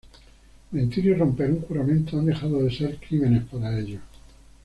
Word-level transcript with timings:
Mentir 0.71 1.05
y 1.05 1.13
romper 1.13 1.51
un 1.51 1.61
juramento 1.61 2.17
han 2.17 2.25
dejado 2.25 2.63
de 2.63 2.75
ser 2.75 2.97
crímenes 2.99 3.43
para 3.43 3.77
ellos. 3.77 4.01